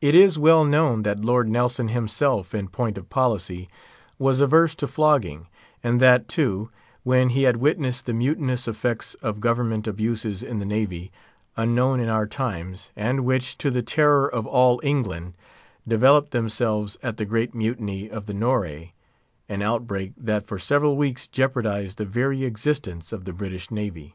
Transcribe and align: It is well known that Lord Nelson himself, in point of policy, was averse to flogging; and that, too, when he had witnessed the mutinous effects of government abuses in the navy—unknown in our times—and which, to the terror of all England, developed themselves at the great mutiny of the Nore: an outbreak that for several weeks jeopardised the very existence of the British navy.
It 0.00 0.14
is 0.14 0.38
well 0.38 0.64
known 0.64 1.02
that 1.02 1.24
Lord 1.24 1.48
Nelson 1.48 1.88
himself, 1.88 2.54
in 2.54 2.68
point 2.68 2.96
of 2.96 3.10
policy, 3.10 3.68
was 4.16 4.40
averse 4.40 4.76
to 4.76 4.86
flogging; 4.86 5.48
and 5.82 5.98
that, 6.00 6.28
too, 6.28 6.70
when 7.02 7.30
he 7.30 7.42
had 7.42 7.56
witnessed 7.56 8.06
the 8.06 8.14
mutinous 8.14 8.68
effects 8.68 9.14
of 9.14 9.40
government 9.40 9.88
abuses 9.88 10.40
in 10.44 10.60
the 10.60 10.64
navy—unknown 10.64 11.98
in 11.98 12.08
our 12.08 12.28
times—and 12.28 13.24
which, 13.24 13.58
to 13.58 13.72
the 13.72 13.82
terror 13.82 14.32
of 14.32 14.46
all 14.46 14.80
England, 14.84 15.34
developed 15.88 16.30
themselves 16.30 16.96
at 17.02 17.16
the 17.16 17.24
great 17.26 17.56
mutiny 17.56 18.08
of 18.08 18.26
the 18.26 18.34
Nore: 18.34 18.90
an 19.48 19.62
outbreak 19.62 20.12
that 20.16 20.46
for 20.46 20.60
several 20.60 20.96
weeks 20.96 21.26
jeopardised 21.26 21.98
the 21.98 22.04
very 22.04 22.44
existence 22.44 23.12
of 23.12 23.24
the 23.24 23.32
British 23.32 23.72
navy. 23.72 24.14